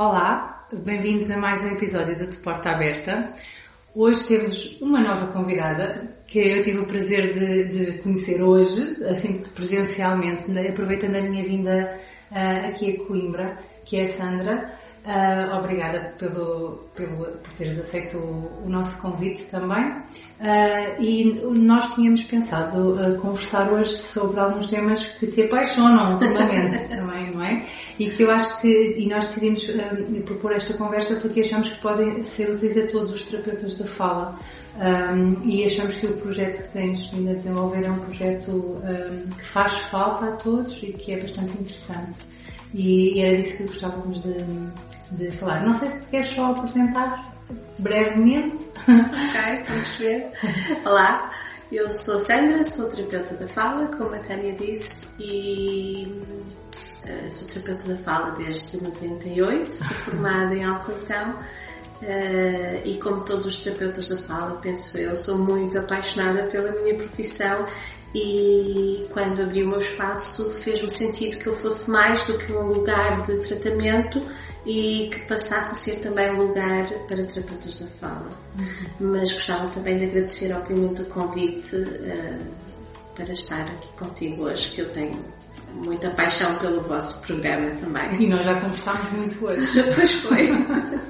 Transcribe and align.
Olá, 0.00 0.64
bem-vindos 0.72 1.28
a 1.32 1.36
mais 1.38 1.64
um 1.64 1.72
episódio 1.72 2.16
do 2.16 2.28
De 2.28 2.36
Porta 2.36 2.70
Aberta. 2.70 3.34
Hoje 3.96 4.28
temos 4.28 4.80
uma 4.80 5.02
nova 5.02 5.26
convidada 5.32 6.08
que 6.24 6.38
eu 6.38 6.62
tive 6.62 6.78
o 6.78 6.86
prazer 6.86 7.34
de, 7.34 7.64
de 7.64 7.98
conhecer 7.98 8.40
hoje, 8.40 9.04
assim 9.06 9.42
presencialmente, 9.56 10.56
aproveitando 10.56 11.16
a 11.16 11.22
minha 11.22 11.42
vinda 11.42 11.98
uh, 12.30 12.68
aqui 12.68 12.92
a 12.94 13.06
Coimbra, 13.08 13.58
que 13.84 13.96
é 13.96 14.02
a 14.02 14.06
Sandra. 14.06 14.72
Uh, 15.04 15.56
obrigada 15.56 16.14
pelo, 16.16 16.90
pelo, 16.94 17.24
por 17.24 17.52
teres 17.54 17.80
aceito 17.80 18.18
o, 18.18 18.66
o 18.66 18.68
nosso 18.68 19.02
convite 19.02 19.46
também. 19.46 19.84
Uh, 19.84 21.02
e 21.02 21.42
nós 21.58 21.96
tínhamos 21.96 22.22
pensado 22.22 23.18
conversar 23.20 23.72
hoje 23.72 23.96
sobre 23.96 24.38
alguns 24.38 24.68
temas 24.68 25.04
que 25.04 25.26
te 25.26 25.42
apaixonam 25.42 26.12
ultimamente 26.12 26.86
também, 26.86 27.32
não 27.32 27.42
é? 27.42 27.66
E 27.98 28.08
que 28.08 28.22
eu 28.22 28.30
acho 28.30 28.60
que, 28.60 28.94
e 28.98 29.08
nós 29.08 29.24
decidimos 29.24 29.64
propor 30.24 30.52
esta 30.52 30.74
conversa 30.74 31.16
porque 31.16 31.40
achamos 31.40 31.70
que 31.70 31.80
podem 31.80 32.22
ser 32.22 32.50
úteis 32.50 32.78
a 32.78 32.86
todos 32.86 33.12
os 33.12 33.26
terapeutas 33.26 33.76
da 33.76 33.86
fala. 33.86 34.38
Um, 34.78 35.42
e 35.42 35.64
achamos 35.64 35.96
que 35.96 36.06
o 36.06 36.16
projeto 36.18 36.62
que 36.62 36.72
tens 36.72 37.08
vindo 37.08 37.30
a 37.30 37.34
desenvolver 37.34 37.84
é 37.84 37.90
um 37.90 37.98
projeto 37.98 38.52
um, 38.52 39.30
que 39.30 39.44
faz 39.44 39.78
falta 39.78 40.26
a 40.26 40.32
todos 40.36 40.80
e 40.84 40.92
que 40.92 41.12
é 41.12 41.20
bastante 41.20 41.50
interessante. 41.54 42.18
E, 42.72 43.18
e 43.18 43.20
era 43.20 43.36
disso 43.36 43.58
que 43.58 43.64
gostávamos 43.64 44.22
de, 44.22 44.44
de 45.12 45.32
falar. 45.32 45.64
Não 45.64 45.74
sei 45.74 45.88
se 45.88 46.02
te 46.02 46.10
queres 46.10 46.28
só 46.28 46.52
apresentar 46.52 47.34
brevemente. 47.78 48.68
Ok, 48.76 49.64
vamos 49.68 49.96
ver. 49.96 50.30
Olá, 50.86 51.32
eu 51.70 51.90
sou 51.90 52.18
Sandra, 52.18 52.64
sou 52.64 52.88
terapeuta 52.88 53.34
da 53.34 53.46
fala, 53.48 53.86
como 53.88 54.14
a 54.14 54.18
Tânia 54.18 54.54
disse, 54.54 55.14
e 55.20 56.24
uh, 57.04 57.32
sou 57.32 57.48
terapeuta 57.48 57.88
da 57.88 57.96
fala 57.96 58.30
desde 58.32 58.82
98, 58.82 59.74
sou 59.74 59.86
formada 60.12 60.54
em 60.54 60.64
Alcoitão. 60.64 61.34
Uh, 62.00 62.86
e 62.86 62.98
como 63.02 63.24
todos 63.24 63.44
os 63.44 63.60
terapeutas 63.62 64.08
da 64.08 64.16
fala, 64.16 64.60
penso 64.60 64.96
eu, 64.98 65.16
sou 65.16 65.36
muito 65.36 65.78
apaixonada 65.78 66.44
pela 66.44 66.70
minha 66.80 66.94
profissão 66.94 67.66
e 68.14 69.06
quando 69.10 69.42
abri 69.42 69.64
o 69.64 69.68
meu 69.68 69.78
espaço 69.78 70.50
fez-me 70.60 70.90
sentido 70.90 71.36
que 71.36 71.46
eu 71.46 71.54
fosse 71.54 71.90
mais 71.90 72.26
do 72.26 72.38
que 72.38 72.52
um 72.52 72.68
lugar 72.68 73.22
de 73.22 73.38
tratamento 73.40 74.24
e 74.68 75.08
que 75.10 75.20
passasse 75.20 75.72
a 75.72 75.74
ser 75.74 76.02
também 76.02 76.30
um 76.30 76.42
lugar 76.42 76.86
para 77.08 77.24
terapeutas 77.24 77.80
da 77.80 77.86
fala. 77.98 78.30
Uhum. 78.58 79.12
Mas 79.12 79.32
gostava 79.32 79.66
também 79.68 79.96
de 79.96 80.04
agradecer, 80.04 80.52
obviamente, 80.52 81.00
o 81.00 81.06
convite 81.06 81.74
uh, 81.74 82.46
para 83.16 83.32
estar 83.32 83.62
aqui 83.62 83.88
contigo 83.96 84.44
hoje, 84.44 84.68
que 84.74 84.82
eu 84.82 84.90
tenho 84.90 85.18
muita 85.72 86.10
paixão 86.10 86.54
pelo 86.56 86.82
vosso 86.82 87.26
programa 87.26 87.70
também. 87.70 88.22
E 88.22 88.28
nós 88.28 88.44
já 88.44 88.60
conversámos 88.60 89.10
muito 89.12 89.46
hoje. 89.46 89.82
pois 89.96 90.12
foi. 90.12 90.50
Uh, 90.52 91.00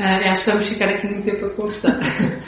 acho 0.30 0.44
que 0.44 0.50
vamos 0.50 0.66
ficar 0.66 0.88
aqui 0.88 1.06
muito 1.06 1.24
tempo 1.24 1.44
a 1.44 1.50
conversar. 1.50 2.00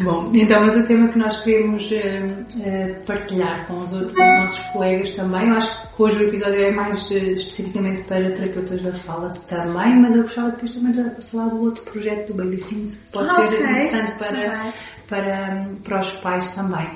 Bom, 0.00 0.30
então, 0.34 0.60
mas 0.60 0.76
o 0.76 0.86
tema 0.86 1.08
que 1.08 1.18
nós 1.18 1.42
queremos 1.42 1.90
uh, 1.92 1.96
uh, 1.96 3.04
partilhar 3.06 3.66
com 3.66 3.78
os, 3.80 3.90
com 3.90 3.96
os, 3.96 4.12
nossos 4.14 4.64
colegas 4.72 5.10
também, 5.10 5.48
eu 5.48 5.56
acho 5.56 5.94
que 5.94 6.02
hoje 6.02 6.16
o 6.16 6.28
episódio 6.28 6.62
é 6.62 6.70
mais 6.72 7.10
especificamente 7.10 8.02
para 8.02 8.30
terapeutas 8.32 8.82
da 8.82 8.92
fala 8.92 9.32
também, 9.46 9.96
mas 10.00 10.16
eu 10.16 10.22
gostava 10.22 10.50
depois 10.50 10.74
também 10.74 10.92
de 10.92 11.22
falar 11.26 11.48
do 11.48 11.62
outro 11.62 11.84
projeto 11.84 12.32
do 12.32 12.34
Baby 12.34 12.58
Sims, 12.58 13.08
pode 13.12 13.30
okay. 13.30 13.48
ser 13.48 13.60
interessante 13.60 14.18
para, 14.18 14.72
para, 15.08 15.66
para 15.84 16.00
os 16.00 16.12
pais 16.14 16.54
também. 16.54 16.88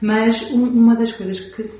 Mas 0.00 0.50
um, 0.50 0.64
uma 0.64 0.94
das 0.94 1.12
coisas 1.12 1.40
que 1.40 1.70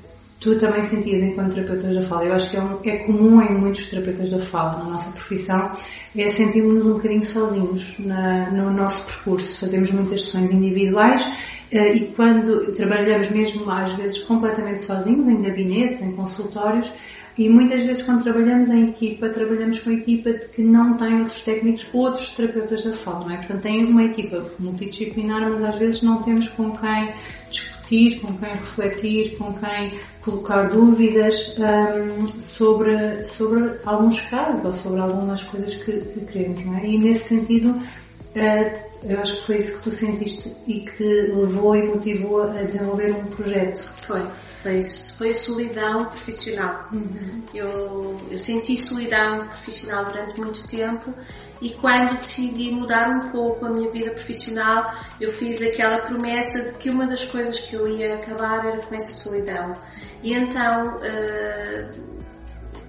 tu 0.41 0.59
também 0.59 0.83
sentias 0.83 1.23
enquanto 1.23 1.55
terapeuta 1.55 1.93
da 1.93 2.03
fala, 2.03 2.25
eu 2.27 2.35
acho 2.35 2.51
que 2.51 2.57
é, 2.57 2.63
um, 2.63 2.79
é 2.85 2.97
comum 2.99 3.43
em 3.43 3.53
muitos 3.53 3.89
terapeutas 3.89 4.31
da 4.31 4.39
fala, 4.39 4.85
na 4.85 4.91
nossa 4.91 5.11
profissão, 5.13 5.73
é 6.17 6.29
sentirmos 6.29 6.87
um 6.87 6.95
bocadinho 6.95 7.25
sozinhos 7.25 7.99
na, 8.01 8.51
no 8.51 8.71
nosso 8.71 9.07
percurso. 9.07 9.61
Fazemos 9.61 9.91
muitas 9.91 10.25
sessões 10.25 10.53
individuais 10.53 11.27
eh, 11.71 11.95
e 11.97 12.01
quando 12.09 12.73
trabalhamos 12.75 13.31
mesmo 13.31 13.71
às 13.71 13.95
vezes 13.95 14.25
completamente 14.25 14.83
sozinhos, 14.83 15.29
em 15.29 15.43
gabinetes, 15.43 16.03
em 16.03 16.13
consultórios, 16.13 16.93
e 17.37 17.51
muitas 17.51 17.83
vezes 17.83 18.05
quando 18.07 18.23
trabalhamos 18.23 18.71
em 18.71 18.89
equipa, 18.89 19.29
trabalhamos 19.29 19.81
com 19.81 19.91
equipa 19.91 20.33
que 20.33 20.63
não 20.63 20.97
tem 20.97 21.19
outros 21.19 21.45
técnicos, 21.45 21.87
outros 21.93 22.35
terapeutas 22.35 22.85
da 22.85 22.93
fala, 22.93 23.27
não 23.27 23.31
é? 23.31 23.37
Portanto, 23.37 23.61
tem 23.61 23.85
uma 23.85 24.05
equipa 24.05 24.43
multidisciplinar, 24.59 25.51
mas 25.51 25.63
às 25.63 25.77
vezes 25.77 26.03
não 26.03 26.23
temos 26.23 26.49
com 26.49 26.71
quem 26.79 27.13
discutir, 27.51 27.76
com 28.21 28.37
quem 28.37 28.49
refletir, 28.49 29.37
com 29.37 29.53
quem 29.55 29.93
colocar 30.21 30.69
dúvidas 30.69 31.57
um, 31.59 32.27
sobre, 32.27 33.25
sobre 33.25 33.79
alguns 33.85 34.23
casos 34.23 34.65
ou 34.65 34.73
sobre 34.73 35.01
algumas 35.01 35.45
coisas 35.45 35.75
que, 35.77 35.93
que 36.01 36.21
queremos, 36.27 36.65
não 36.65 36.77
é? 36.77 36.87
E 36.87 36.99
nesse 36.99 37.29
sentido, 37.29 37.71
uh, 37.71 38.87
eu 39.05 39.21
acho 39.21 39.37
que 39.37 39.47
foi 39.47 39.59
isso 39.59 39.77
que 39.77 39.83
tu 39.85 39.93
sentiste 39.93 40.53
e 40.67 40.81
que 40.81 40.97
te 40.97 41.05
levou 41.05 41.77
e 41.77 41.87
motivou 41.87 42.43
a 42.43 42.63
desenvolver 42.63 43.13
um 43.13 43.27
projeto. 43.27 43.89
Foi, 44.03 44.23
foi 44.63 44.79
isso. 44.79 45.19
Foi 45.19 45.31
a 45.31 45.35
solidão 45.35 46.07
profissional. 46.07 46.89
Uhum. 46.93 47.43
Eu, 47.55 48.21
eu 48.31 48.39
senti 48.39 48.77
solidão 48.85 49.47
profissional 49.47 50.07
durante 50.07 50.41
muito 50.41 50.67
tempo 50.67 51.15
e 51.61 51.71
quando 51.71 52.17
decidi 52.17 52.71
mudar 52.71 53.09
um 53.09 53.31
pouco 53.31 53.65
a 53.65 53.71
minha 53.71 53.91
vida 53.91 54.11
profissional, 54.11 54.93
eu 55.21 55.33
fiz 55.33 55.63
aquela 55.63 55.99
promessa 55.99 56.61
de 56.61 56.79
que 56.79 56.91
uma 56.91 57.07
das 57.07 57.25
coisas 57.25 57.59
que 57.61 57.77
eu 57.77 57.89
ia 57.89 58.17
acabar 58.17 58.67
era 58.67 58.79
com 58.79 58.95
essa 58.95 59.13
solidão. 59.13 59.75
E 60.23 60.35
então 60.35 60.99
uh, 60.99 62.17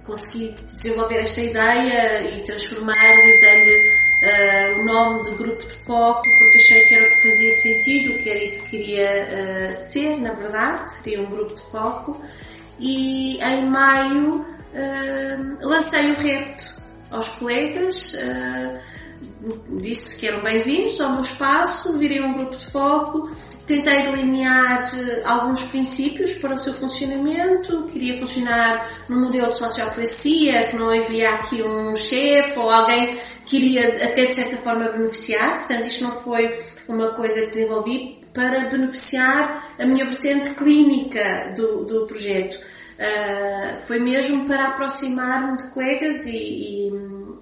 consegui 0.04 0.54
desenvolver 0.74 1.16
esta 1.16 1.40
ideia 1.40 2.30
e 2.30 2.44
transformar-lhe, 2.44 3.40
dar-lhe 3.40 4.76
uh, 4.76 4.80
o 4.80 4.84
nome 4.84 5.22
de 5.22 5.30
grupo 5.36 5.66
de 5.66 5.76
foco, 5.84 6.22
porque 6.38 6.58
achei 6.58 6.82
que 6.84 6.94
era 6.94 7.06
o 7.06 7.10
que 7.10 7.22
fazia 7.22 7.52
sentido, 7.52 8.22
que 8.22 8.28
era 8.28 8.44
isso 8.44 8.64
que 8.64 8.70
queria 8.70 9.70
uh, 9.70 9.74
ser, 9.74 10.20
na 10.20 10.34
verdade, 10.34 10.92
seria 10.92 11.22
um 11.22 11.30
grupo 11.30 11.54
de 11.54 11.62
foco. 11.62 12.20
E 12.78 13.42
em 13.42 13.66
maio 13.66 14.46
lancei 15.62 16.12
o 16.12 16.14
repto 16.14 16.77
aos 17.10 17.28
colegas, 17.30 18.14
uh, 18.14 18.78
disse 19.80 20.18
que 20.18 20.26
eram 20.26 20.40
bem-vindos 20.40 21.00
ao 21.00 21.12
meu 21.12 21.20
espaço, 21.20 21.98
virei 21.98 22.20
um 22.20 22.34
grupo 22.34 22.56
de 22.56 22.66
foco, 22.66 23.30
tentei 23.66 24.02
delinear 24.02 24.82
uh, 24.94 25.28
alguns 25.28 25.62
princípios 25.64 26.32
para 26.38 26.54
o 26.54 26.58
seu 26.58 26.74
funcionamento, 26.74 27.84
queria 27.84 28.18
funcionar 28.18 28.88
num 29.08 29.20
modelo 29.20 29.48
de 29.48 29.58
sociocracia, 29.58 30.68
que 30.68 30.76
não 30.76 30.90
havia 30.90 31.30
aqui 31.30 31.62
um 31.64 31.94
chefe 31.94 32.58
ou 32.58 32.70
alguém 32.70 33.18
que 33.46 33.56
iria 33.56 34.04
até 34.04 34.26
de 34.26 34.34
certa 34.34 34.56
forma 34.58 34.88
beneficiar, 34.88 35.58
portanto 35.58 35.86
isto 35.86 36.04
não 36.04 36.20
foi 36.20 36.58
uma 36.86 37.12
coisa 37.14 37.40
que 37.40 37.46
desenvolvi 37.46 38.18
para 38.34 38.68
beneficiar 38.68 39.74
a 39.78 39.86
minha 39.86 40.04
vertente 40.04 40.50
clínica 40.50 41.52
do, 41.56 41.84
do 41.84 42.06
projeto 42.06 42.58
Uh, 42.98 43.76
foi 43.86 44.00
mesmo 44.00 44.46
para 44.46 44.70
aproximar-me 44.70 45.56
de 45.56 45.68
colegas 45.68 46.26
e, 46.26 46.90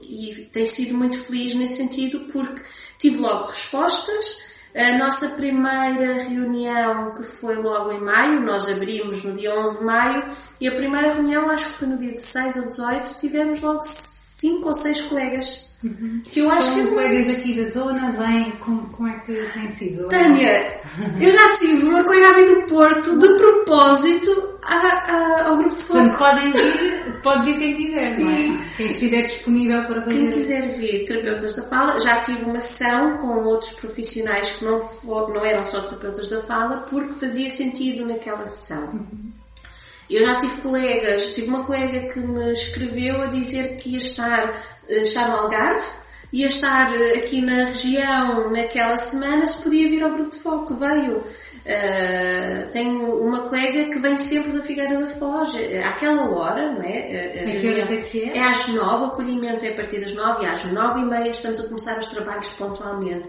e, 0.02 0.30
e 0.30 0.34
tenho 0.52 0.66
sido 0.66 0.98
muito 0.98 1.18
feliz 1.18 1.54
nesse 1.54 1.78
sentido 1.78 2.20
porque 2.30 2.60
tive 2.98 3.16
logo 3.16 3.46
respostas. 3.46 4.44
A 4.74 4.98
nossa 4.98 5.30
primeira 5.30 6.20
reunião, 6.22 7.14
que 7.14 7.24
foi 7.24 7.54
logo 7.54 7.92
em 7.92 8.00
maio, 8.00 8.40
nós 8.40 8.68
abrimos 8.68 9.24
no 9.24 9.34
dia 9.34 9.58
11 9.58 9.78
de 9.78 9.84
maio, 9.86 10.24
e 10.60 10.68
a 10.68 10.74
primeira 10.74 11.14
reunião, 11.14 11.48
acho 11.48 11.64
que 11.64 11.70
foi 11.70 11.88
no 11.88 11.96
dia 11.96 12.10
16 12.10 12.56
ou 12.56 12.66
18, 12.66 13.16
tivemos 13.16 13.62
logo 13.62 13.80
cinco 13.82 14.68
ou 14.68 14.74
seis 14.74 15.00
colegas. 15.00 15.70
Uhum. 15.82 16.20
Que 16.24 16.40
eu 16.40 16.50
acho 16.50 16.72
Como 16.72 16.88
que 16.88 16.94
colegas 16.94 17.38
aqui 17.38 17.54
da 17.54 17.64
zona 17.64 18.10
vêm, 18.10 18.50
como, 18.60 18.88
como 18.90 19.08
é 19.08 19.18
que 19.20 19.32
tem 19.54 19.68
sido? 19.68 20.08
Tânia, 20.08 20.80
eu 21.20 21.32
já 21.32 21.56
tive 21.56 21.84
uma 21.84 22.04
colega 22.04 22.28
ali 22.28 22.54
do 22.56 22.62
Porto 22.68 23.18
de 23.18 23.28
propósito 23.28 24.55
a, 24.66 25.12
a, 25.12 25.48
ao 25.48 25.56
grupo 25.56 25.76
de 25.76 25.82
foco. 25.82 25.98
Portanto, 26.00 26.18
podem 26.18 26.52
vir, 26.52 27.22
pode 27.22 27.44
vir 27.44 27.58
quem 27.58 27.76
quiser, 27.76 28.08
Sim. 28.10 28.24
não 28.24 28.32
é? 28.32 28.64
Quem 28.76 28.86
estiver 28.88 29.22
disponível 29.22 29.84
para 29.84 30.02
fazer. 30.02 30.18
Quem 30.18 30.30
quiser 30.30 30.68
vir, 30.74 31.04
terapeutas 31.04 31.56
da 31.56 31.62
fala, 31.62 31.98
já 31.98 32.20
tive 32.20 32.44
uma 32.44 32.60
sessão 32.60 33.18
com 33.18 33.44
outros 33.44 33.72
profissionais 33.72 34.56
que 34.56 34.64
não, 34.64 34.88
não 35.04 35.44
eram 35.44 35.64
só 35.64 35.80
terapeutas 35.80 36.28
da 36.28 36.42
fala, 36.42 36.78
porque 36.88 37.20
fazia 37.20 37.48
sentido 37.48 38.06
naquela 38.06 38.46
sessão. 38.46 38.92
Uhum. 38.92 39.32
Eu 40.08 40.24
já 40.24 40.38
tive 40.38 40.60
colegas, 40.60 41.34
tive 41.34 41.48
uma 41.48 41.64
colega 41.64 42.12
que 42.12 42.20
me 42.20 42.52
escreveu 42.52 43.22
a 43.22 43.26
dizer 43.26 43.76
que 43.76 43.90
ia 43.90 43.96
estar, 43.98 44.62
eh, 44.88 45.00
estar 45.00 45.28
no 45.28 45.36
Algarve, 45.38 45.84
ia 46.32 46.46
estar 46.46 46.94
eh, 46.94 47.18
aqui 47.18 47.40
na 47.40 47.64
região 47.64 48.50
naquela 48.50 48.96
semana, 48.96 49.46
se 49.46 49.62
podia 49.64 49.88
vir 49.88 50.02
ao 50.04 50.12
grupo 50.12 50.30
de 50.30 50.38
foco, 50.38 50.74
veio. 50.76 51.24
Uh, 51.66 52.70
tenho 52.70 53.20
uma 53.20 53.48
colega 53.48 53.90
que 53.90 53.98
vem 53.98 54.16
sempre 54.16 54.52
da 54.52 54.62
Figueira 54.62 55.00
da 55.00 55.08
Foz, 55.08 55.56
àquela 55.84 56.30
hora, 56.30 56.70
não 56.70 56.82
é? 56.82 57.56
A 57.56 57.60
que 57.60 57.68
horas 57.68 57.90
é 57.90 57.96
que 57.96 58.22
é? 58.22 58.36
É 58.36 58.42
às 58.44 58.68
nove, 58.68 59.02
o 59.02 59.06
acolhimento 59.06 59.64
é 59.64 59.70
a 59.70 59.74
partir 59.74 59.98
das 59.98 60.14
nove 60.14 60.44
e 60.44 60.48
às 60.48 60.64
nove 60.66 61.00
e 61.00 61.04
meia 61.04 61.28
estamos 61.28 61.58
a 61.58 61.66
começar 61.66 61.98
os 61.98 62.06
trabalhos 62.06 62.46
pontualmente. 62.50 63.28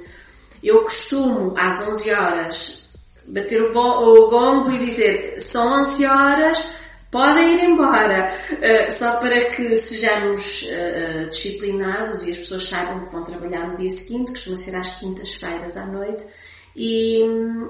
Eu 0.62 0.84
costumo, 0.84 1.56
às 1.58 1.88
onze 1.88 2.14
horas, 2.14 2.90
bater 3.28 3.60
o, 3.64 3.76
o 3.76 4.30
gongo 4.30 4.72
e 4.72 4.78
dizer 4.78 5.42
são 5.42 5.82
11 5.82 6.06
horas, 6.06 6.76
podem 7.12 7.56
ir 7.56 7.64
embora, 7.64 8.32
uh, 8.52 8.92
só 8.92 9.18
para 9.18 9.46
que 9.46 9.76
sejamos 9.78 10.64
uh, 10.64 11.30
disciplinados 11.30 12.28
e 12.28 12.32
as 12.32 12.38
pessoas 12.38 12.68
saibam 12.68 13.06
que 13.06 13.12
vão 13.12 13.24
trabalhar 13.24 13.68
no 13.68 13.78
dia 13.78 13.90
seguinte, 13.90 14.32
costuma 14.32 14.56
ser 14.56 14.76
às 14.76 15.00
quintas-feiras 15.00 15.76
à 15.76 15.88
noite. 15.88 16.24
E, 16.80 17.24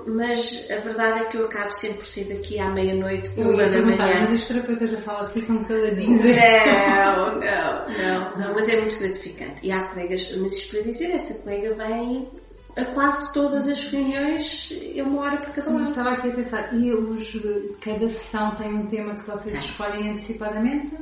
mas 0.06 0.69
a 0.69 0.80
verdade 0.80 1.21
é 1.21 1.25
que 1.30 1.38
eu 1.38 1.45
acabo 1.45 1.71
sempre 1.71 2.00
por 2.00 2.06
sair 2.06 2.25
daqui 2.25 2.59
à 2.59 2.69
meia-noite, 2.69 3.31
uma 3.38 3.65
da 3.65 3.81
manhã. 3.81 4.19
Mas 4.19 4.33
os 4.33 4.45
terapeutas 4.45 4.92
já 4.92 4.98
falam 4.98 5.30
ficam 5.30 5.63
caladinhos. 5.63 6.21
Não, 6.27 7.39
não, 7.39 7.88
não, 7.88 8.38
não, 8.38 8.54
mas 8.54 8.68
é 8.68 8.81
muito 8.81 8.98
gratificante. 9.00 9.65
E 9.65 9.71
há 9.71 9.88
colegas, 9.88 10.36
mas 10.38 10.57
isto 10.57 10.75
para 10.75 10.86
dizer, 10.86 11.12
essa 11.12 11.42
colega 11.42 11.74
vem 11.74 12.27
a 12.75 12.86
quase 12.86 13.33
todas 13.33 13.68
as 13.68 13.92
reuniões 13.92 14.71
é 14.95 15.01
uma 15.01 15.21
hora 15.21 15.38
para 15.38 15.51
cada 15.51 15.69
um. 15.71 15.83
Estava 15.83 16.12
aqui 16.12 16.30
a 16.30 16.31
pensar, 16.31 16.74
e 16.74 16.94
os, 16.94 17.42
cada 17.81 18.10
sessão 18.10 18.56
tem 18.56 18.74
um 18.74 18.88
tema 18.88 19.15
que 19.15 19.25
vocês 19.25 19.56
tem. 19.56 19.65
escolhem 19.65 20.12
antecipadamente? 20.12 20.95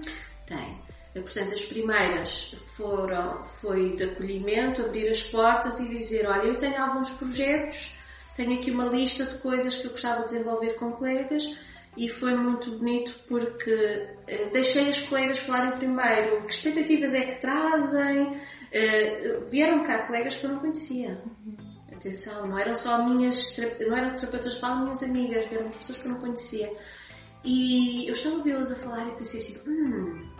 Tem. 0.46 0.86
Portanto, 1.14 1.54
as 1.54 1.66
primeiras 1.66 2.56
foram, 2.76 3.42
foi 3.44 3.96
de 3.96 4.04
acolhimento, 4.04 4.82
abrir 4.82 5.10
as 5.10 5.24
portas 5.24 5.80
e 5.80 5.90
dizer, 5.90 6.28
olha, 6.28 6.48
eu 6.48 6.56
tenho 6.56 6.82
alguns 6.82 7.12
projetos, 7.12 7.95
tenho 8.36 8.60
aqui 8.60 8.70
uma 8.70 8.86
lista 8.86 9.24
de 9.26 9.38
coisas 9.38 9.76
que 9.78 9.88
eu 9.88 9.92
gostava 9.92 10.22
de 10.22 10.34
desenvolver 10.34 10.74
com 10.74 10.92
colegas 10.92 11.62
e 11.98 12.10
foi 12.10 12.36
muito 12.36 12.72
bonito 12.72 13.14
porque 13.28 14.08
eh, 14.28 14.50
deixei 14.52 14.90
as 14.90 15.08
colegas 15.08 15.40
falarem 15.40 15.72
primeiro 15.72 16.44
que 16.44 16.52
expectativas 16.52 17.14
é 17.14 17.22
que 17.22 17.40
trazem, 17.40 18.38
eh, 18.72 19.40
vieram 19.50 19.84
cá 19.84 20.00
colegas 20.00 20.36
que 20.36 20.46
eu 20.46 20.52
não 20.52 20.60
conhecia. 20.60 21.18
Atenção, 21.94 22.48
não 22.48 22.60
eram 22.60 22.76
só 22.76 23.08
minhas, 23.08 23.40
não 23.88 23.96
eram 23.96 24.16
terapeutas 24.16 24.56
de 24.56 24.60
fala, 24.60 24.82
minhas 24.82 25.02
amigas, 25.02 25.46
eram 25.52 25.70
pessoas 25.70 25.98
que 25.98 26.06
eu 26.06 26.12
não 26.12 26.20
conhecia. 26.20 26.70
E 27.46 28.06
eu 28.08 28.14
estava 28.14 28.36
a 28.36 28.38
ouvi-las 28.40 28.72
a 28.72 28.76
falar 28.76 29.08
e 29.08 29.12
pensei 29.12 29.40
assim, 29.40 29.70
hum, 29.70 30.35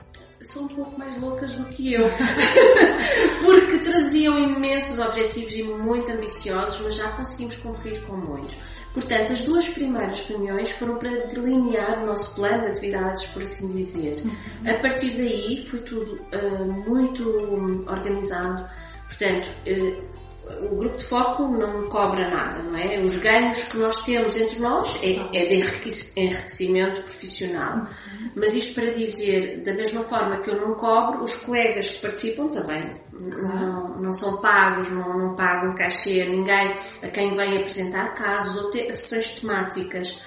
são 0.46 0.64
um 0.64 0.68
pouco 0.68 0.98
mais 0.98 1.20
loucas 1.20 1.54
do 1.54 1.66
que 1.66 1.94
eu. 1.94 2.10
Porque 3.44 3.80
traziam 3.80 4.38
imensos 4.40 5.00
objetivos 5.00 5.54
e 5.54 5.64
muito 5.64 6.12
ambiciosos, 6.12 6.82
mas 6.82 6.96
já 6.96 7.10
conseguimos 7.10 7.58
cumprir 7.58 8.02
com 8.04 8.16
muitos. 8.16 8.58
Portanto, 8.94 9.34
as 9.34 9.44
duas 9.44 9.68
primeiras 9.70 10.26
reuniões 10.30 10.72
foram 10.78 10.98
para 10.98 11.10
delinear 11.28 12.02
o 12.02 12.06
nosso 12.06 12.36
plano 12.36 12.62
de 12.62 12.70
atividades, 12.70 13.26
por 13.26 13.44
assim 13.44 13.76
dizer. 13.76 14.24
A 14.66 14.74
partir 14.76 15.12
daí 15.18 15.66
foi 15.68 15.80
tudo 15.82 16.14
uh, 16.14 16.90
muito 16.90 17.86
organizado. 17.90 18.66
Portanto, 19.10 19.50
uh, 19.68 20.15
o 20.48 20.76
grupo 20.76 20.98
de 20.98 21.06
foco 21.06 21.44
não 21.44 21.90
cobra 21.90 22.30
nada, 22.30 22.62
não 22.62 22.78
é? 22.78 23.00
Os 23.00 23.18
ganhos 23.18 23.64
que 23.66 23.78
nós 23.78 24.04
temos 24.04 24.40
entre 24.40 24.60
nós 24.60 24.96
é, 25.02 25.42
é 25.42 25.46
de 25.46 25.56
enriquecimento 25.56 27.02
profissional. 27.02 27.88
Mas 28.36 28.54
isto 28.54 28.80
para 28.80 28.92
dizer, 28.92 29.62
da 29.64 29.74
mesma 29.74 30.04
forma 30.04 30.38
que 30.42 30.52
eu 30.52 30.62
não 30.62 30.76
cobro, 30.76 31.24
os 31.24 31.38
colegas 31.38 31.92
que 31.92 32.02
participam 32.02 32.50
também 32.50 32.96
não, 33.42 34.02
não 34.02 34.14
são 34.14 34.40
pagos, 34.40 34.92
não, 34.92 35.18
não 35.18 35.36
pagam 35.36 35.74
cachê 35.74 36.22
a 36.22 36.26
ninguém, 36.26 36.76
a 37.04 37.08
quem 37.08 37.36
vem 37.36 37.58
apresentar 37.58 38.14
casos 38.14 38.56
ou 38.58 38.70
ter 38.70 38.94
sessões 38.94 39.42
temáticas. 39.42 40.24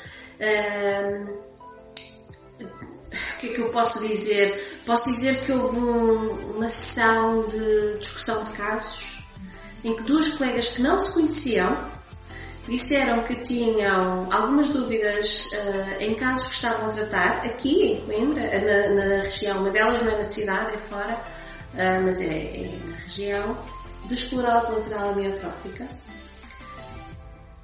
o 2.61 3.39
que 3.39 3.51
é 3.51 3.53
que 3.53 3.61
eu 3.61 3.71
posso 3.71 4.07
dizer? 4.07 4.81
Posso 4.85 5.05
dizer 5.05 5.45
que 5.45 5.53
houve 5.53 5.79
um, 5.79 6.57
uma 6.57 6.67
sessão 6.67 7.47
de 7.47 7.99
discussão 7.99 8.43
de 8.43 8.51
casos 8.53 9.18
em 9.85 9.95
que 9.95 10.03
duas 10.03 10.33
colegas 10.33 10.71
que 10.73 10.83
não 10.83 11.01
se 11.01 11.13
conheciam 11.13 11.99
disseram 12.69 13.23
que 13.25 13.35
tinham 13.37 14.31
algumas 14.31 14.69
dúvidas 14.69 15.47
uh, 15.47 16.03
em 16.03 16.15
casos 16.15 16.49
que 16.49 16.55
estavam 16.55 16.91
a 16.91 16.93
tratar 16.93 17.47
aqui 17.47 17.93
em 17.93 18.01
Coimbra, 18.05 18.43
na, 18.43 18.95
na, 18.95 19.23
região, 19.23 19.59
uma 19.61 19.71
delas 19.71 20.03
não 20.03 20.13
é 20.13 20.17
na 20.17 20.25
cidade, 20.25 20.75
é 20.75 20.77
fora, 20.77 21.15
uh, 21.15 22.05
mas 22.05 22.21
é, 22.21 22.27
é, 22.27 22.79
na 22.87 22.97
região, 22.97 23.59
de 24.05 24.15
esclerose 24.15 24.71
lateral 24.71 25.11
amiotrófica. 25.11 25.89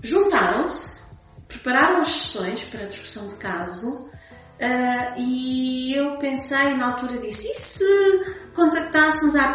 Juntaram-se, 0.02 1.16
prepararam 1.48 2.00
as 2.00 2.08
sessões 2.08 2.64
para 2.64 2.84
a 2.84 2.88
discussão 2.88 3.26
de 3.26 3.36
caso 3.36 3.88
uh, 3.98 5.18
e 5.18 5.94
eu 5.94 6.16
pensei 6.16 6.74
na 6.74 6.92
altura 6.92 7.18
disse, 7.18 7.46
e 7.46 7.54
se 7.54 8.50
contactássemos 8.54 9.36
a 9.36 9.52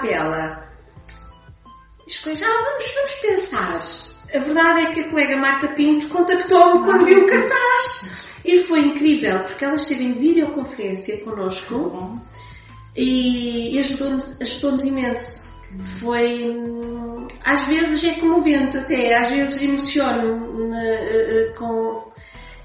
Escolhi, 2.09 2.43
ah, 2.43 2.63
vamos, 2.63 2.93
vamos 2.95 3.13
pensar. 3.15 3.79
A 4.33 4.39
verdade 4.39 4.81
é 4.81 4.85
que 4.91 5.01
a 5.01 5.09
colega 5.09 5.37
Marta 5.37 5.67
Pinto 5.69 6.07
contactou-me 6.07 6.83
quando 6.83 7.05
viu 7.05 7.23
o 7.23 7.27
cartaz. 7.27 8.29
E 8.43 8.59
foi 8.59 8.79
incrível, 8.79 9.39
porque 9.39 9.65
ela 9.65 9.75
esteve 9.75 10.05
em 10.05 10.13
videoconferência 10.13 11.23
connosco 11.23 12.19
e 12.95 13.79
ajudou-nos 13.79 14.41
ajudou 14.41 14.85
imenso. 14.85 15.59
Foi. 15.99 16.55
Às 17.45 17.65
vezes 17.67 18.03
é 18.03 18.19
comovente 18.19 18.77
até, 18.77 19.15
às 19.15 19.29
vezes 19.29 19.61
emociono 19.61 20.73
eh, 20.73 21.49
eh, 21.49 21.53
com 21.57 22.08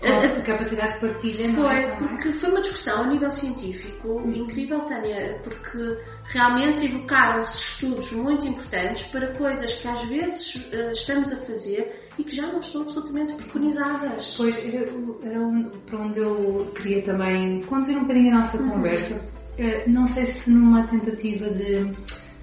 a 0.06 0.41
capacidade 0.43 0.95
de 0.95 1.01
partilha, 1.01 1.49
não 1.49 1.71
é? 1.71 1.97
Foi, 1.97 2.09
porque 2.09 2.33
foi 2.33 2.51
uma 2.51 2.61
discussão 2.61 3.05
a 3.05 3.06
nível 3.06 3.31
científico 3.31 4.09
uhum. 4.09 4.33
incrível, 4.33 4.81
Tânia, 4.81 5.41
porque 5.43 5.99
realmente 6.25 6.87
evocaram-se 6.87 7.56
estudos 7.56 8.12
muito 8.12 8.47
importantes 8.47 9.05
para 9.05 9.29
coisas 9.29 9.81
que 9.81 9.89
às 9.89 10.05
vezes 10.05 10.73
uh, 10.73 10.91
estamos 10.93 11.33
a 11.33 11.37
fazer 11.47 12.11
e 12.19 12.25
que 12.25 12.35
já 12.35 12.47
não 12.47 12.61
estão 12.61 12.83
absolutamente 12.83 13.35
preconizadas. 13.35 14.35
Pois, 14.37 14.56
era, 14.65 14.89
era 15.23 15.41
um, 15.41 15.71
para 15.87 15.99
onde 15.99 16.21
eu 16.21 16.73
queria 16.75 17.03
também 17.03 17.62
conduzir 17.62 17.97
um 17.97 18.03
bocadinho 18.03 18.33
a 18.33 18.37
nossa 18.37 18.59
uhum. 18.59 18.71
conversa. 18.71 19.17
Uh, 19.59 19.91
não 19.91 20.07
sei 20.07 20.25
se 20.25 20.50
numa 20.50 20.85
tentativa 20.87 21.49
de, 21.49 21.85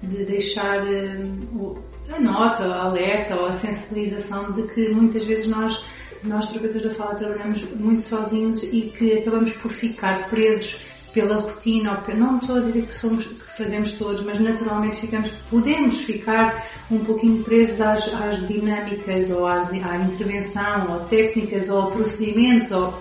de 0.02 0.24
deixar 0.24 0.82
uh, 0.82 1.78
a 2.14 2.20
nota, 2.20 2.64
a 2.64 2.84
alerta 2.84 3.36
ou 3.36 3.46
a 3.46 3.52
sensibilização 3.52 4.52
de 4.52 4.62
que 4.74 4.90
muitas 4.90 5.24
vezes 5.24 5.48
nós 5.48 5.84
nós, 6.24 6.48
terapeutas 6.48 6.82
da 6.82 6.90
fala, 6.90 7.14
trabalhamos 7.14 7.64
muito 7.74 8.02
sozinhos 8.02 8.62
e 8.62 8.92
que 8.96 9.18
acabamos 9.18 9.52
por 9.52 9.70
ficar 9.70 10.28
presos 10.28 10.86
pela 11.12 11.36
rotina, 11.36 12.02
não 12.16 12.38
estou 12.38 12.56
a 12.56 12.60
dizer 12.60 12.86
que 12.86 12.92
somos, 12.92 13.26
que 13.26 13.56
fazemos 13.56 13.92
todos, 13.92 14.24
mas 14.24 14.40
naturalmente 14.40 14.96
ficamos, 14.96 15.30
podemos 15.50 16.00
ficar 16.00 16.66
um 16.90 17.00
pouquinho 17.00 17.42
presos 17.42 17.80
às, 17.80 18.14
às 18.14 18.48
dinâmicas 18.48 19.30
ou 19.30 19.46
às, 19.46 19.70
à 19.72 19.96
intervenção, 19.96 20.90
ou 20.90 21.00
técnicas, 21.00 21.68
ou 21.68 21.90
procedimentos, 21.90 22.72
ou 22.72 22.94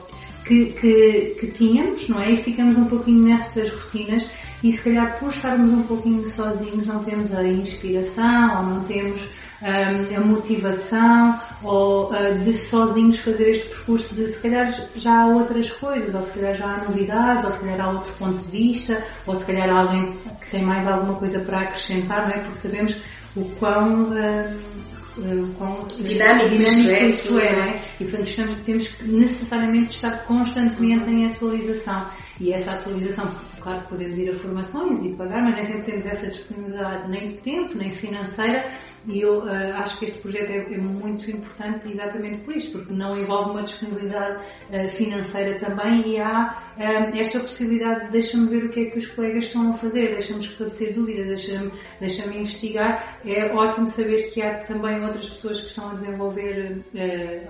que, 0.46 0.66
que, 0.74 1.36
que 1.40 1.48
tínhamos, 1.48 2.10
não 2.10 2.22
é? 2.22 2.32
E 2.32 2.38
ficamos 2.38 2.78
um 2.78 2.86
pouquinho 2.86 3.30
nessas 3.30 3.70
rotinas 3.70 4.32
e 4.64 4.72
se 4.72 4.84
calhar 4.84 5.18
por 5.20 5.30
estarmos 5.30 5.72
um 5.72 5.84
pouquinho 5.84 6.28
sozinhos 6.30 6.88
não 6.88 7.04
temos 7.04 7.34
a 7.34 7.44
inspiração 7.44 8.58
ou 8.58 8.64
não 8.64 8.84
temos 8.84 9.32
um, 9.62 10.18
a 10.18 10.20
motivação 10.20 11.40
ou 11.64 12.12
uh, 12.12 12.40
de 12.44 12.54
sozinhos 12.58 13.20
fazer 13.20 13.50
este 13.50 13.70
percurso 13.70 14.16
de 14.16 14.28
se 14.28 14.42
calhar 14.42 14.68
já 14.96 15.22
há 15.22 15.28
outras 15.28 15.72
coisas, 15.72 16.14
ou 16.16 16.22
se 16.22 16.34
calhar 16.34 16.54
já 16.56 16.66
há 16.66 16.78
novidades, 16.84 17.46
ou 17.46 17.52
se 17.52 17.62
calhar 17.62 17.82
há 17.82 17.92
outro 17.92 18.14
ponto 18.14 18.38
de 18.38 18.52
vista, 18.52 19.04
ou 19.26 19.36
se 19.36 19.46
calhar 19.46 19.70
há 19.70 19.80
alguém 19.80 20.14
que 20.42 20.50
tem 20.50 20.64
mais 20.64 20.88
alguma 20.88 21.18
coisa 21.18 21.40
para 21.40 21.62
acrescentar, 21.62 22.28
não 22.28 22.36
é? 22.36 22.40
Porque 22.40 22.58
sabemos 22.58 23.04
o 23.36 23.46
quão, 23.60 24.12
uh, 24.12 25.54
quão 25.58 25.86
dinâmico, 26.00 26.50
dinâmico 26.50 26.90
é, 26.90 27.06
isto 27.06 27.40
é, 27.40 27.56
não 27.56 27.64
é? 27.64 27.82
E 28.00 28.04
portanto 28.06 28.28
estamos, 28.28 28.56
temos 28.66 28.88
que 28.96 29.04
necessariamente 29.04 29.96
estar 29.96 30.26
constantemente 30.26 31.10
em 31.10 31.32
atualização. 31.32 32.08
E 32.42 32.52
essa 32.52 32.72
atualização, 32.72 33.32
claro 33.62 33.84
que 33.84 33.90
podemos 33.90 34.18
ir 34.18 34.32
a 34.32 34.34
formações 34.34 35.04
e 35.04 35.14
pagar, 35.16 35.44
mas 35.44 35.56
nem 35.56 35.64
sempre 35.64 35.84
temos 35.84 36.06
essa 36.08 36.28
disponibilidade 36.28 37.08
nem 37.08 37.28
de 37.28 37.38
tempo, 37.38 37.78
nem 37.78 37.92
financeira, 37.92 38.68
e 39.08 39.22
eu 39.22 39.40
uh, 39.40 39.76
acho 39.78 39.98
que 39.98 40.06
este 40.06 40.20
projeto 40.20 40.50
é, 40.52 40.58
é, 40.58 40.78
muito 40.78 41.30
importante 41.32 41.88
exatamente 41.88 42.42
por 42.42 42.56
isto, 42.56 42.80
porque 42.80 42.94
não 42.94 43.18
envolve 43.18 43.52
uma 43.52 43.64
disponibilidade 43.64 44.44
uh, 44.70 44.90
financeira 44.90 45.60
também 45.60 46.08
e 46.08 46.20
há 46.20 46.56
uh, 46.78 47.18
esta 47.18 47.40
possibilidade 47.40 48.06
de 48.06 48.12
deixa-me 48.12 48.48
ver 48.48 48.66
o 48.66 48.70
que 48.70 48.82
é 48.82 48.86
que 48.86 48.98
os 48.98 49.08
colegas 49.08 49.46
estão 49.46 49.72
a 49.72 49.74
fazer, 49.74 50.10
deixa-me 50.10 50.40
esclarecer 50.40 50.94
dúvidas, 50.94 51.28
deixa-me 51.28 51.72
deixa 52.00 52.28
investigar. 52.32 53.18
É 53.26 53.54
ótimo 53.54 53.88
saber 53.88 54.32
que 54.32 54.42
há 54.42 54.60
também 54.60 55.04
outras 55.04 55.30
pessoas 55.30 55.62
que 55.62 55.68
estão 55.70 55.92
a 55.92 55.94
desenvolver 55.94 56.82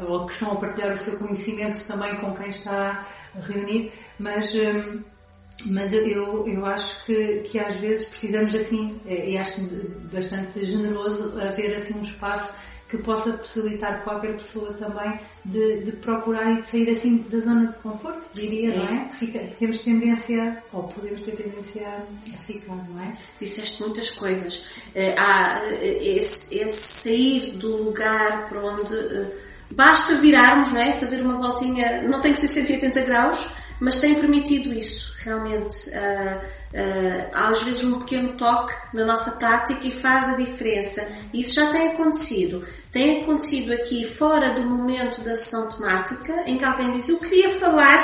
ou 0.07 0.25
que 0.25 0.33
estão 0.33 0.51
a 0.51 0.55
partilhar 0.55 0.91
o 0.91 0.97
seu 0.97 1.17
conhecimento 1.17 1.85
também 1.85 2.15
com 2.17 2.33
quem 2.33 2.49
está 2.49 3.05
reunido, 3.39 3.91
mas 4.19 4.53
mas 5.67 5.93
eu, 5.93 6.47
eu 6.47 6.65
acho 6.65 7.05
que, 7.05 7.41
que 7.41 7.59
às 7.59 7.75
vezes 7.75 8.05
precisamos 8.05 8.55
assim, 8.55 8.99
eh, 9.05 9.31
e 9.31 9.37
acho 9.37 9.61
bastante 10.11 10.63
generoso 10.65 11.39
haver 11.39 11.75
assim 11.75 11.99
um 11.99 12.01
espaço 12.01 12.59
que 12.89 12.97
possa 12.97 13.31
possibilitar 13.33 14.03
qualquer 14.03 14.35
pessoa 14.35 14.73
também 14.73 15.17
de, 15.45 15.83
de 15.85 15.93
procurar 15.93 16.51
e 16.51 16.61
de 16.61 16.67
sair 16.67 16.89
assim 16.89 17.19
da 17.29 17.39
zona 17.39 17.67
de 17.67 17.77
conforto, 17.77 18.29
diria, 18.33 18.73
é. 18.73 18.77
não 18.77 18.85
é? 18.85 19.09
Fica, 19.11 19.39
temos 19.57 19.81
tendência, 19.81 20.61
ou 20.73 20.83
podemos 20.83 21.21
ter 21.21 21.37
tendência 21.37 21.87
a 21.87 22.37
ficar, 22.43 22.75
não 22.89 23.01
é? 23.01 23.15
Disseste 23.39 23.81
muitas 23.83 24.11
coisas. 24.11 24.83
Uh, 24.93 25.15
há 25.17 25.61
eh, 25.67 26.17
esse, 26.17 26.57
esse, 26.57 27.01
sair 27.01 27.51
do 27.51 27.77
lugar 27.77 28.49
para 28.49 28.61
onde 28.61 28.93
basta 29.73 30.15
virarmos, 30.15 30.71
não 30.71 30.81
é? 30.81 30.93
Fazer 30.93 31.21
uma 31.21 31.37
voltinha, 31.37 32.03
não 32.03 32.21
tem 32.21 32.33
que 32.33 32.39
ser 32.39 32.61
180 32.61 33.01
graus, 33.01 33.49
mas 33.79 33.99
tem 33.99 34.15
permitido 34.15 34.73
isso, 34.73 35.15
realmente. 35.19 35.89
Uh, 35.89 36.37
uh, 36.73 37.29
às 37.33 37.63
vezes 37.63 37.83
um 37.83 37.99
pequeno 37.99 38.33
toque 38.33 38.73
na 38.93 39.05
nossa 39.05 39.31
prática 39.31 39.85
e 39.85 39.91
faz 39.91 40.27
a 40.29 40.37
diferença. 40.37 41.09
Isso 41.33 41.55
já 41.55 41.71
tem 41.71 41.89
acontecido. 41.89 42.63
Tem 42.91 43.23
acontecido 43.23 43.73
aqui 43.73 44.07
fora 44.07 44.53
do 44.53 44.61
momento 44.61 45.21
da 45.21 45.33
sessão 45.33 45.69
temática, 45.69 46.43
em 46.45 46.57
que 46.57 46.65
alguém 46.65 46.91
diz, 46.91 47.09
eu 47.09 47.17
queria 47.17 47.55
falar 47.55 48.01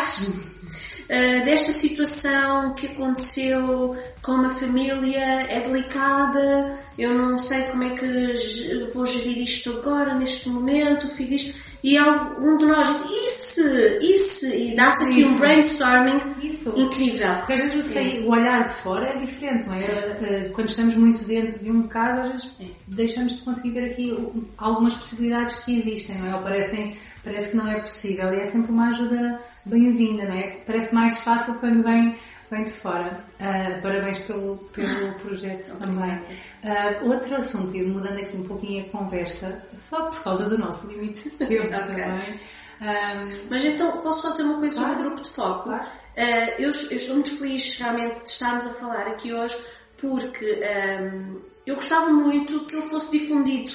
uh, 1.10 1.46
desta 1.46 1.72
situação 1.72 2.74
que 2.74 2.88
aconteceu 2.88 3.98
com 4.22 4.34
uma 4.34 4.50
família, 4.50 5.48
é 5.50 5.62
delicada, 5.62 6.78
eu 6.98 7.18
não 7.18 7.38
sei 7.38 7.64
como 7.64 7.84
é 7.84 7.90
que 7.92 8.90
vou 8.94 9.06
gerir 9.06 9.40
isto 9.40 9.70
agora, 9.80 10.16
neste 10.16 10.50
momento, 10.50 11.08
fiz 11.08 11.32
isto 11.32 11.68
e 11.84 12.00
um 12.02 12.58
de 12.58 12.66
nós 12.66 12.88
diz 12.88 13.12
isso, 13.12 13.62
isso, 14.02 14.46
e 14.48 14.76
dá-se 14.76 15.04
aqui 15.04 15.24
um 15.24 15.38
brainstorming 15.38 16.20
isso. 16.42 16.74
incrível. 16.76 17.36
Porque 17.36 17.54
às 17.54 17.62
vezes 17.62 17.86
sei, 17.86 18.26
o 18.26 18.32
olhar 18.32 18.68
de 18.68 18.74
fora 18.74 19.10
é 19.10 19.18
diferente, 19.18 19.68
não 19.68 19.76
é? 19.76 19.86
é? 19.86 20.50
Quando 20.54 20.70
estamos 20.70 20.98
muito 20.98 21.24
dentro 21.24 21.64
de 21.64 21.72
um 21.72 21.84
caso, 21.88 22.22
às 22.22 22.28
vezes 22.30 22.58
deixamos 22.88 23.38
de 23.38 23.42
conseguir 23.44 23.72
ver 23.72 23.92
aqui 23.92 24.18
algumas 24.58 24.96
possibilidades 24.96 25.56
que 25.58 25.80
existem, 25.80 26.18
não 26.18 26.28
é? 26.28 26.36
Ou 26.36 26.42
parecem, 26.42 26.98
parece 27.24 27.52
que 27.52 27.58
não 27.58 27.68
é 27.68 27.80
possível 27.82 28.34
e 28.34 28.40
é 28.40 28.46
sempre 28.46 28.72
uma 28.72 28.88
ajuda 28.88 29.40
bem-vinda, 29.66 30.26
não 30.26 30.36
é? 30.36 30.58
Parece 30.66 30.94
mais 30.94 31.18
fácil 31.18 31.56
quando 31.56 31.84
vem 31.84 32.16
vem 32.50 32.64
de 32.64 32.72
fora. 32.72 33.24
Uh, 33.40 33.82
parabéns 33.82 34.20
pelo, 34.20 34.58
pelo 34.74 35.14
projeto 35.20 35.78
também. 35.80 36.16
Uh, 36.64 37.12
outro 37.12 37.36
assunto, 37.36 37.76
e 37.76 37.84
mudando 37.84 38.20
aqui 38.20 38.38
um 38.38 38.48
pouquinho 38.48 38.86
a 38.86 38.90
conversa, 38.90 39.64
só 39.76 40.06
por 40.06 40.24
causa 40.24 40.50
do 40.50 40.58
nosso 40.58 40.88
limite 40.88 41.30
de 41.30 41.38
tempo 41.38 41.54
okay. 41.68 41.80
também. 41.80 42.40
Um, 42.80 43.48
Mas 43.52 43.66
então, 43.66 44.02
posso 44.02 44.22
só 44.22 44.32
dizer 44.32 44.44
uma 44.44 44.60
coisa 44.60 44.76
claro. 44.76 44.90
sobre 44.90 45.04
o 45.04 45.10
grupo 45.10 45.28
de 45.28 45.36
foco? 45.36 45.64
Claro. 45.64 45.84
Uh, 45.84 46.52
eu, 46.60 46.70
eu, 46.70 46.72
estou 46.72 47.16
muito 47.16 47.38
feliz 47.38 47.80
realmente 47.80 48.24
de 48.24 48.30
estarmos 48.30 48.66
a 48.66 48.74
falar 48.74 49.08
aqui 49.08 49.34
hoje 49.34 49.56
porque 50.00 50.62
um, 51.02 51.42
eu 51.66 51.76
gostava 51.76 52.12
muito 52.12 52.66
que 52.66 52.76
ele 52.76 52.90
fosse 52.90 53.18
difundido 53.18 53.72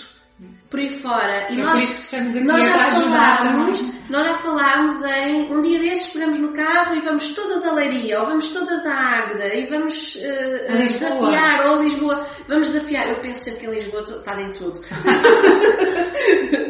por 0.73 0.81
aí 0.81 0.99
fora. 0.99 1.49
E 1.51 1.61
é 1.61 1.63
nós, 1.63 2.13
nós 2.45 2.65
já 2.65 2.91
falámos, 2.91 3.95
nós 4.09 4.25
já 4.25 4.35
falámos 4.39 5.05
em 5.05 5.53
um 5.53 5.61
dia 5.61 5.79
destes 5.79 6.15
pegamos 6.15 6.39
no 6.39 6.55
carro 6.55 6.97
e 6.97 7.01
vamos 7.01 7.33
todas 7.33 7.63
a 7.65 7.75
Leiria, 7.75 8.21
ou 8.21 8.27
vamos 8.27 8.51
todas 8.55 8.87
a 8.87 8.95
Águeda 8.95 9.55
e 9.55 9.67
vamos 9.67 10.17
uh, 10.17 10.73
desafiar, 10.73 11.67
ou 11.67 11.79
a 11.79 11.83
Lisboa, 11.83 12.27
vamos 12.49 12.69
desafiar. 12.69 13.07
Eu 13.11 13.21
penso 13.21 13.45
sempre 13.45 13.61
que 13.61 13.67
em 13.67 13.71
Lisboa 13.75 14.23
fazem 14.25 14.51
tudo. 14.53 14.81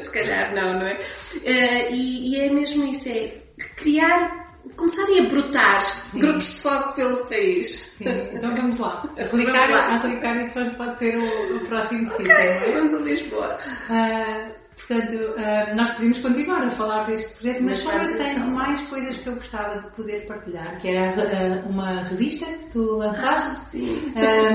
Se 0.03 0.11
calhar 0.11 0.53
não, 0.53 0.81
não 0.81 0.87
é? 0.87 0.95
Uh, 0.95 1.95
e, 1.95 2.33
e 2.33 2.41
é 2.41 2.51
mesmo 2.51 2.85
isso, 2.85 3.09
é 3.09 3.33
criar 3.77 4.42
começarem 4.77 5.27
a 5.27 5.29
brotar 5.29 5.81
Sim. 5.83 6.21
grupos 6.21 6.55
de 6.55 6.63
fogo 6.63 6.93
pelo 6.93 7.27
país. 7.27 7.69
Sim, 7.99 8.05
então 8.33 8.55
vamos 8.55 8.79
lá. 8.79 9.03
Aplicar, 9.19 9.69
vamos 9.69 9.71
lá. 9.71 9.95
aplicar 9.95 10.77
pode 10.77 10.99
ser 10.99 11.17
o, 11.19 11.57
o 11.57 11.61
próximo 11.67 12.07
okay, 12.07 12.17
sítio, 12.17 12.33
é? 12.33 12.73
Vamos 12.73 12.95
a 12.95 12.99
Lisboa. 12.99 13.57
Uh, 13.91 14.53
portanto, 14.77 15.15
uh, 15.15 15.77
nós 15.77 15.91
podemos 15.91 16.19
continuar 16.19 16.63
a 16.65 16.71
falar 16.71 17.05
deste 17.05 17.31
projeto, 17.35 17.63
mas, 17.63 17.83
mas 17.85 18.09
só 18.09 18.15
eu 18.15 18.19
tenho 18.19 18.51
mais 18.53 18.81
coisas 18.83 19.17
que 19.19 19.27
eu 19.29 19.35
gostava 19.35 19.79
de 19.79 19.87
poder 19.93 20.27
partilhar, 20.27 20.81
que 20.81 20.89
era 20.89 21.65
uh, 21.65 21.69
uma 21.69 22.03
revista 22.03 22.47
que 22.47 22.73
tu 22.73 22.97
lançaste. 22.99 23.51
Ah, 23.51 23.65
sim. 23.67 24.13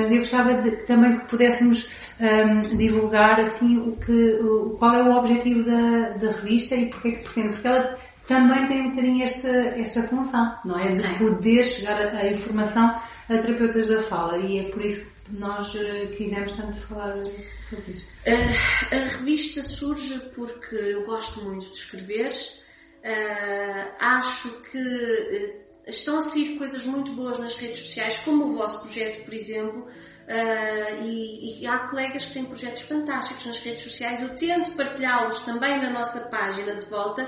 eu 0.10 0.20
gostava 0.20 0.54
de, 0.56 0.72
também 0.86 1.18
que 1.20 1.28
pudéssemos 1.28 1.90
um, 2.20 2.78
divulgar 2.78 3.40
assim 3.40 3.78
o 3.78 3.96
que, 3.98 4.40
o, 4.42 4.76
qual 4.78 4.96
é 4.96 5.04
o 5.04 5.18
objetivo 5.18 5.64
da, 5.64 6.10
da 6.18 6.32
revista 6.32 6.76
e 6.76 6.90
porque 6.90 7.10
é 7.10 7.12
que 7.12 7.24
pretende, 7.24 7.54
porque 7.54 7.68
ela 7.68 7.98
também 8.28 8.68
tem 8.68 8.82
um 8.82 8.90
bocadinho 8.90 9.24
esta, 9.24 9.50
esta 9.50 10.04
função, 10.04 10.58
não 10.66 10.78
é? 10.78 10.94
De 10.94 11.08
poder 11.18 11.64
chegar 11.64 12.00
a, 12.00 12.18
a 12.18 12.32
informação 12.32 12.94
a 13.30 13.38
terapeutas 13.38 13.88
da 13.88 14.02
fala 14.02 14.38
e 14.38 14.60
é 14.60 14.70
por 14.70 14.84
isso 14.84 15.12
que 15.26 15.38
nós 15.38 15.76
uh, 15.76 16.08
quisemos 16.16 16.54
tanto 16.54 16.80
falar 16.80 17.16
sobre 17.60 17.94
isto. 17.94 18.08
Uh, 18.26 18.96
a 18.96 19.18
revista 19.18 19.64
surge 19.64 20.20
porque 20.36 20.76
eu 20.76 21.06
gosto 21.06 21.46
muito 21.46 21.68
de 21.68 21.78
escrever, 21.78 22.32
uh, 22.32 23.96
acho 24.00 24.64
que 24.72 25.64
estão 25.88 26.18
a 26.18 26.22
sair 26.22 26.58
coisas 26.58 26.86
muito 26.86 27.14
boas 27.14 27.40
nas 27.40 27.58
redes 27.58 27.80
sociais, 27.80 28.22
como 28.24 28.46
o 28.46 28.56
vosso 28.56 28.84
projeto, 28.84 29.24
por 29.26 29.34
exemplo, 29.34 29.88
Uh, 30.28 31.06
e, 31.06 31.62
e, 31.62 31.68
há 31.68 31.88
colegas 31.88 32.26
que 32.26 32.34
têm 32.34 32.44
projetos 32.44 32.82
fantásticos 32.82 33.46
nas 33.46 33.60
redes 33.60 33.84
sociais. 33.84 34.22
Eu 34.22 34.36
tento 34.36 34.72
partilhá-los 34.72 35.40
também 35.40 35.80
na 35.82 35.90
nossa 35.90 36.30
página 36.30 36.76
de 36.76 36.86
volta, 36.88 37.26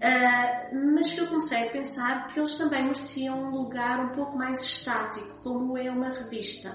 Uh, 0.00 0.94
mas 0.94 1.12
que 1.12 1.20
eu 1.20 1.26
comecei 1.26 1.68
a 1.68 1.70
pensar 1.70 2.28
que 2.28 2.40
eles 2.40 2.56
também 2.56 2.84
mereciam 2.84 3.44
um 3.44 3.50
lugar 3.50 4.00
um 4.00 4.08
pouco 4.08 4.36
mais 4.36 4.62
estático, 4.62 5.42
como 5.42 5.76
é 5.76 5.90
uma 5.90 6.08
revista. 6.08 6.74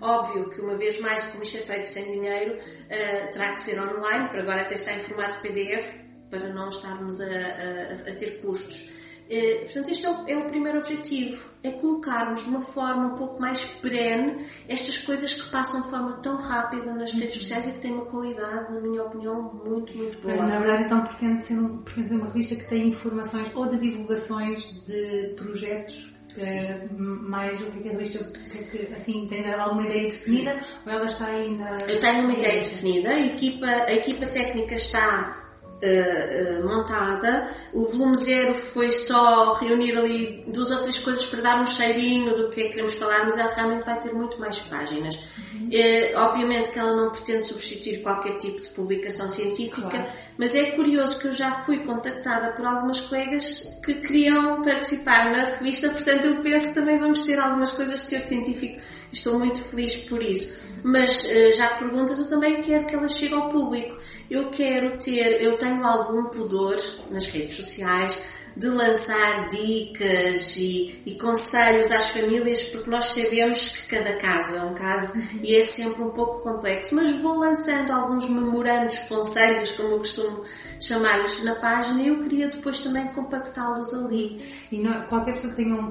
Óbvio 0.00 0.50
que 0.50 0.60
uma 0.60 0.76
vez 0.76 1.00
mais, 1.00 1.30
como 1.30 1.44
isto 1.44 1.58
é 1.58 1.60
feito 1.60 1.88
sem 1.88 2.10
dinheiro, 2.10 2.56
uh, 2.56 3.32
terá 3.32 3.52
que 3.52 3.60
ser 3.60 3.80
online, 3.80 4.28
por 4.28 4.40
agora 4.40 4.62
até 4.62 4.74
está 4.74 4.92
em 4.92 4.98
formato 4.98 5.40
PDF, 5.40 6.00
para 6.30 6.52
não 6.52 6.68
estarmos 6.68 7.20
a, 7.20 7.26
a, 7.26 8.10
a 8.10 8.14
ter 8.16 8.40
custos. 8.40 8.98
Eh, 9.30 9.64
portanto, 9.64 9.90
este 9.90 10.06
é 10.06 10.10
o, 10.10 10.28
é 10.28 10.36
o, 10.38 10.48
primeiro 10.48 10.78
objetivo, 10.78 11.50
é 11.62 11.70
colocarmos 11.70 12.44
de 12.44 12.48
uma 12.48 12.62
forma 12.62 13.12
um 13.12 13.16
pouco 13.16 13.38
mais 13.38 13.62
perene 13.62 14.46
estas 14.66 14.98
coisas 14.98 15.42
que 15.42 15.50
passam 15.50 15.82
de 15.82 15.90
forma 15.90 16.12
tão 16.22 16.36
rápida 16.36 16.94
nas 16.94 17.12
redes 17.12 17.36
uhum. 17.36 17.42
sociais 17.42 17.66
e 17.66 17.72
que 17.74 17.78
têm 17.80 17.92
uma 17.92 18.06
qualidade, 18.06 18.72
na 18.72 18.80
minha 18.80 19.02
opinião, 19.02 19.42
muito, 19.42 19.96
muito 19.96 20.18
boa. 20.22 20.46
Na 20.46 20.58
verdade, 20.58 20.84
então, 20.84 21.04
pretende 21.04 21.44
ser, 21.44 21.58
um, 21.58 21.78
pretende 21.78 22.08
ser 22.08 22.14
uma 22.14 22.26
revista 22.26 22.56
que 22.56 22.66
tem 22.68 22.88
informações 22.88 23.54
ou 23.54 23.66
de 23.66 23.78
divulgações 23.78 24.86
de 24.86 25.34
projetos 25.36 26.16
eh, 26.40 26.88
mais 26.92 27.60
o 27.60 27.64
que 27.66 27.88
é 27.88 27.92
revista, 27.92 28.24
que, 28.24 28.94
assim, 28.94 29.26
tens 29.28 29.46
alguma 29.58 29.84
ideia 29.84 30.04
definida 30.04 30.58
ou 30.86 30.92
ela 30.92 31.04
está 31.04 31.26
ainda... 31.26 31.78
Eu 31.86 32.00
tenho 32.00 32.24
uma 32.24 32.32
ideia 32.32 32.60
definida, 32.60 33.10
a 33.10 33.20
equipa, 33.20 33.66
a 33.66 33.92
equipa 33.92 34.26
técnica 34.26 34.74
está 34.74 35.37
uh, 35.82 36.66
montada. 36.66 37.48
O 37.72 37.84
volume 37.90 38.16
zero 38.16 38.54
foi 38.54 38.90
só 38.90 39.52
reunir 39.54 39.96
ali 39.96 40.44
duas 40.48 40.70
ou 40.70 40.78
três 40.80 40.98
coisas 41.00 41.26
para 41.26 41.42
dar 41.42 41.62
um 41.62 41.66
cheirinho 41.66 42.34
do 42.34 42.48
que 42.48 42.60
é 42.60 42.64
que 42.64 42.70
queremos 42.70 42.94
falar, 42.94 43.24
mas 43.24 43.38
ela 43.38 43.52
realmente 43.52 43.84
vai 43.84 44.00
ter 44.00 44.12
muito 44.12 44.38
mais 44.40 44.58
páginas. 44.58 45.28
Uhum. 45.54 45.70
obviamente 46.16 46.70
que 46.70 46.78
ela 46.78 46.96
não 46.96 47.10
pretende 47.10 47.44
substituir 47.44 48.02
qualquer 48.02 48.38
tipo 48.38 48.60
de 48.60 48.68
publicação 48.70 49.28
científica, 49.28 49.88
claro. 49.88 50.06
mas 50.38 50.54
é 50.54 50.70
curioso 50.72 51.18
que 51.18 51.26
eu 51.28 51.32
já 51.32 51.60
fui 51.60 51.84
contactada 51.84 52.52
por 52.52 52.64
algumas 52.64 53.02
colegas 53.02 53.78
que 53.84 53.94
queriam 53.94 54.62
participar 54.62 55.30
na 55.30 55.44
revista, 55.44 55.90
portanto 55.90 56.26
eu 56.26 56.36
penso 56.36 56.68
que 56.68 56.74
também 56.74 56.98
vamos 56.98 57.22
ter 57.22 57.38
algumas 57.38 57.70
coisas 57.70 58.02
de 58.02 58.08
teor 58.08 58.22
científico. 58.22 58.80
Estou 59.12 59.38
muito 59.38 59.62
feliz 59.62 60.02
por 60.02 60.22
isso. 60.22 60.58
Mas 60.84 61.22
já 61.56 61.68
que 61.68 61.78
perguntas, 61.84 62.18
eu 62.18 62.28
também 62.28 62.60
quero 62.60 62.86
que 62.86 62.94
ela 62.94 63.08
chegue 63.08 63.34
ao 63.34 63.48
público 63.48 63.98
eu 64.30 64.50
quero 64.50 64.98
ter, 64.98 65.42
eu 65.42 65.56
tenho 65.56 65.84
algum 65.86 66.24
pudor 66.24 66.76
nas 67.10 67.26
redes 67.26 67.56
sociais 67.56 68.38
de 68.58 68.66
lançar 68.66 69.48
dicas 69.48 70.56
e, 70.56 71.00
e, 71.06 71.14
conselhos 71.14 71.92
às 71.92 72.10
famílias, 72.10 72.66
porque 72.66 72.90
nós 72.90 73.04
sabemos 73.04 73.76
que 73.76 73.96
cada 73.96 74.16
caso 74.16 74.56
é 74.56 74.62
um 74.62 74.74
caso 74.74 75.22
e 75.42 75.54
é 75.54 75.60
sempre 75.62 76.02
um 76.02 76.10
pouco 76.10 76.42
complexo, 76.42 76.96
mas 76.96 77.12
vou 77.20 77.38
lançando 77.38 77.92
alguns 77.92 78.28
memorandos, 78.28 78.98
conselhos, 79.00 79.72
como 79.72 79.90
eu 79.90 79.98
costumo 79.98 80.44
chamar-lhes 80.80 81.44
na 81.44 81.54
página 81.54 82.02
e 82.02 82.08
eu 82.08 82.22
queria 82.22 82.48
depois 82.48 82.80
também 82.80 83.06
compactá-los 83.08 83.94
ali. 83.94 84.38
E 84.72 84.80
não, 84.80 85.06
qualquer 85.06 85.34
pessoa 85.34 85.52
que 85.52 85.62
tenha 85.62 85.74
um, 85.74 85.90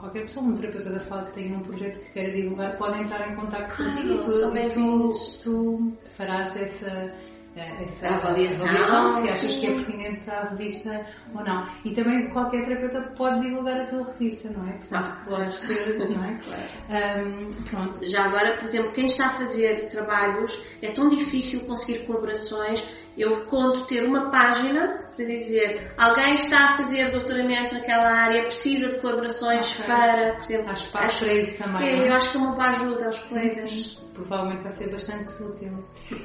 qualquer 0.00 0.22
pessoa, 0.22 0.46
um 0.46 0.54
terapeuta 0.56 0.90
da 0.90 1.00
fala 1.00 1.24
que 1.24 1.34
tenha 1.34 1.56
um 1.56 1.60
projeto 1.60 2.00
que 2.00 2.12
queira 2.12 2.32
divulgar, 2.32 2.76
pode 2.76 3.00
entrar 3.00 3.30
em 3.30 3.36
contato 3.36 3.76
claro, 3.76 3.92
contigo 3.92 4.14
e 4.14 4.18
tu, 4.18 4.70
tu, 4.70 5.12
tu 5.42 5.92
farás 6.16 6.56
essa 6.56 7.12
essa 7.58 8.08
avaliação, 8.08 8.68
avaliação 8.68 9.08
se 9.08 9.32
achas 9.32 9.54
que 9.56 9.66
é 9.66 9.72
pertinente 9.72 10.24
para 10.24 10.40
a 10.40 10.48
revista 10.50 11.06
ou 11.34 11.44
não. 11.44 11.66
E 11.84 11.92
também 11.92 12.28
qualquer 12.28 12.64
terapeuta 12.64 13.02
pode 13.16 13.40
divulgar 13.40 13.80
a 13.80 13.84
tua 13.86 14.04
revista, 14.04 14.50
não 14.50 14.68
é? 14.68 14.72
Portanto, 14.72 15.06
ah, 15.06 15.22
podes 15.26 15.60
ter, 15.60 16.08
não 16.08 16.24
é? 16.24 16.38
Claro. 16.88 17.28
Um, 17.28 17.50
pronto. 17.70 18.04
Já 18.08 18.24
agora, 18.24 18.56
por 18.56 18.64
exemplo, 18.64 18.92
quem 18.92 19.06
está 19.06 19.26
a 19.26 19.30
fazer 19.30 19.88
trabalhos, 19.90 20.68
é 20.80 20.90
tão 20.90 21.08
difícil 21.08 21.66
conseguir 21.66 22.06
colaborações. 22.06 22.96
Eu 23.16 23.44
conto 23.46 23.84
ter 23.84 24.04
uma 24.04 24.30
página 24.30 25.07
para 25.18 25.26
dizer 25.26 25.92
alguém 25.98 26.34
está 26.34 26.70
a 26.70 26.76
fazer 26.76 27.10
doutoramento 27.10 27.74
naquela 27.74 28.08
área, 28.08 28.44
precisa 28.44 28.94
de 28.94 29.00
colaborações 29.00 29.80
okay. 29.80 29.86
para, 29.86 30.34
por 30.34 30.44
exemplo, 30.44 30.70
há 30.70 30.74
espaço 30.74 31.24
para 31.24 31.34
isso 31.34 31.58
também. 31.58 31.88
É, 31.88 32.08
eu 32.08 32.14
acho 32.14 32.30
que 32.30 32.36
é 32.36 32.40
uma 32.40 32.52
boa 32.52 32.68
ajuda 32.68 33.06
aos 33.06 33.18
colegas. 33.18 33.70
Sim 33.70 34.08
provavelmente 34.18 34.62
vai 34.62 34.72
ser 34.72 34.90
bastante 34.90 35.42
útil. 35.42 35.84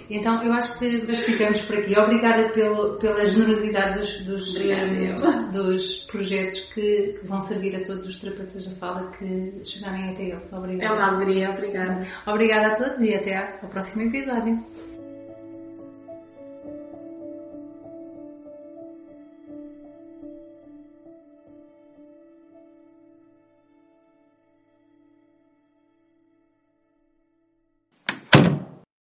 Então, 0.10 0.44
eu 0.44 0.52
acho 0.54 0.80
que 0.80 1.06
nós 1.06 1.20
ficamos 1.20 1.62
por 1.62 1.78
aqui. 1.78 1.96
Obrigada 1.96 2.50
pelo, 2.50 2.96
pela 2.98 3.24
generosidade 3.24 4.00
dos, 4.00 4.24
dos, 4.24 4.56
um, 4.58 5.52
dos 5.52 6.00
projetos 6.00 6.62
que, 6.74 7.20
que, 7.20 7.28
vão 7.28 7.40
servir 7.40 7.76
a 7.76 7.86
todos 7.86 8.08
os 8.08 8.20
terapeutas 8.20 8.66
da 8.66 8.76
fala 8.78 9.12
que 9.12 9.62
chegarem 9.64 10.10
até 10.10 10.24
eles. 10.24 10.52
Obrigada. 10.52 10.92
É 10.92 10.98
uma 10.98 11.16
alegria, 11.16 11.52
obrigada. 11.52 12.08
Obrigada 12.26 12.68
a 12.68 12.76
todos 12.76 13.00
e 13.00 13.14
até 13.14 13.38
ao 13.62 13.70
próximo 13.70 14.04
episódio. 14.04 14.64